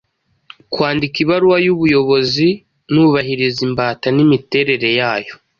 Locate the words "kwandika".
0.73-1.15